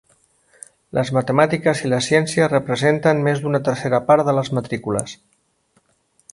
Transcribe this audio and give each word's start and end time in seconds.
Les 0.97 1.11
Matemàtiques 1.17 1.83
i 1.87 1.91
les 1.93 2.07
Ciències 2.13 2.49
representen 2.55 3.23
més 3.29 3.43
d'una 3.45 3.63
tercera 3.71 4.03
part 4.11 4.29
de 4.31 4.37
les 4.41 4.53
matrícules. 4.61 5.19